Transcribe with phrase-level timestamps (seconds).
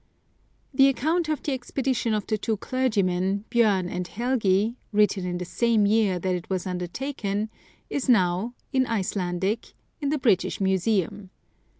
[0.73, 5.37] The account of the expedition of the two clergy men, Bjorn and Helgi, written in
[5.37, 7.51] the same year that it was undertaken,
[7.87, 11.29] is now, in Icelandic, in the British Museum.